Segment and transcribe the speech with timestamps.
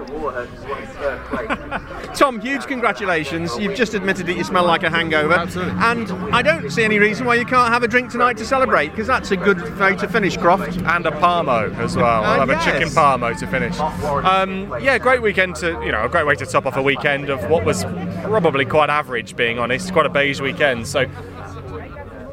[2.14, 3.56] Tom, huge congratulations.
[3.58, 5.34] You've just admitted that you smell like a hangover.
[5.34, 5.74] Absolutely.
[5.80, 8.88] And I don't see any reason why you can't have a drink tonight to celebrate,
[8.90, 10.76] because that's a good way to finish, Croft.
[10.78, 12.24] and a parmo as well.
[12.24, 12.66] I'll Ah, have yes.
[12.66, 13.78] a chicken parmo to finish.
[13.78, 17.30] Um, yeah, great weekend to you know a great way to top off a weekend
[17.30, 17.84] of what was
[18.22, 20.86] probably quite average, being honest, quite a beige weekend.
[20.86, 21.06] So.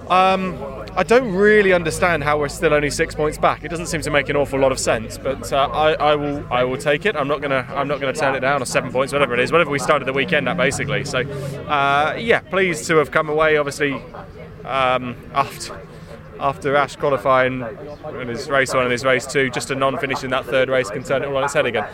[0.10, 0.58] Um,
[0.96, 3.64] I don't really understand how we're still only six points back.
[3.64, 6.46] It doesn't seem to make an awful lot of sense, but uh, I, I will
[6.52, 7.16] I will take it.
[7.16, 9.52] I'm not gonna I'm not gonna turn it down or seven points, whatever it is,
[9.52, 11.06] whatever we started the weekend at basically.
[11.06, 13.58] So uh, yeah, pleased to have come away.
[13.58, 14.02] Obviously
[14.66, 15.80] um, after
[16.40, 17.66] after Ash qualifying
[18.20, 20.90] in his race one and his race two, just a non-finish in that third race
[20.90, 21.88] can turn it all on its head again.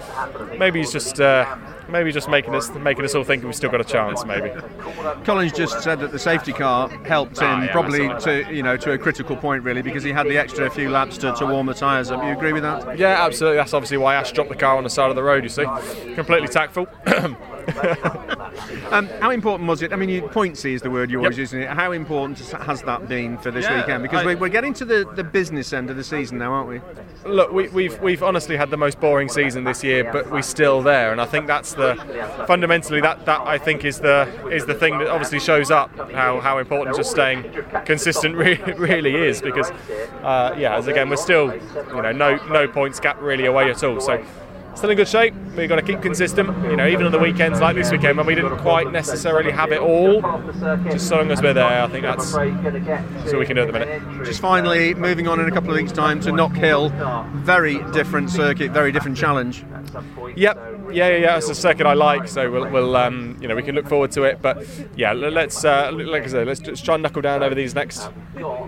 [0.57, 1.57] Maybe he's just uh,
[1.89, 4.25] maybe just making us making us all think we've still got a chance.
[4.25, 4.51] Maybe.
[5.23, 8.77] Collins just said that the safety car helped him Ah, yeah, probably to you know
[8.77, 11.65] to a critical point really because he had the extra few laps to, to warm
[11.67, 12.23] the tyres up.
[12.23, 12.97] You agree with that?
[12.97, 13.57] Yeah, absolutely.
[13.57, 15.43] That's obviously why Ash dropped the car on the side of the road.
[15.43, 15.65] You see,
[16.15, 16.87] completely tactful.
[18.91, 19.91] Um, how important was it?
[19.91, 21.41] I mean, you, pointsy is the word you're always Yep.
[21.41, 21.61] using.
[21.61, 21.69] It.
[21.69, 24.03] How important has that been for this Yeah, weekend?
[24.03, 26.69] Because I- we're, we're getting to the, the business end of the season now, aren't
[26.69, 26.81] we?
[27.29, 30.81] Look, we, we've we've honestly had the most boring season this year, but we're still
[30.81, 31.95] there, and I think that's the
[32.47, 36.39] fundamentally that, that I think is the is the thing that obviously shows up how,
[36.39, 37.43] how important just staying
[37.85, 39.71] consistent really, really is because
[40.23, 43.83] uh, yeah, as again we're still you know no no points gap really away at
[43.83, 44.23] all, so.
[44.75, 45.33] Still in good shape.
[45.55, 46.49] We've got to keep consistent.
[46.65, 49.71] You know, even on the weekends like this weekend when we didn't quite necessarily have
[49.71, 50.21] it all,
[50.91, 53.71] just so long as we're there, I think that's, all we can do at the
[53.71, 54.25] minute.
[54.25, 56.89] Just finally, moving on in a couple of weeks' time to Knock Hill.
[57.35, 59.63] Very different circuit, very different challenge.
[60.35, 60.57] Yep.
[60.91, 61.37] Yeah, yeah, yeah.
[61.37, 64.11] It's a circuit I like, so we'll, we'll um, you know, we can look forward
[64.11, 64.41] to it.
[64.41, 64.65] But
[64.95, 68.09] yeah, let's, uh, like I said, let's just try and knuckle down over these next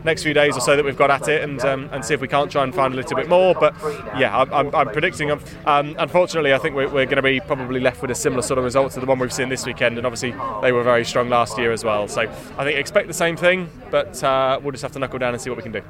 [0.03, 2.21] next few days or so that we've got at it, and um, and see if
[2.21, 3.53] we can't try and find a little bit more.
[3.53, 3.75] But
[4.17, 5.31] yeah, I'm, I'm, I'm predicting.
[5.31, 8.57] Um, unfortunately, I think we're, we're going to be probably left with a similar sort
[8.57, 11.29] of result to the one we've seen this weekend, and obviously they were very strong
[11.29, 12.07] last year as well.
[12.07, 15.33] So I think expect the same thing, but uh, we'll just have to knuckle down
[15.33, 15.81] and see what we can do.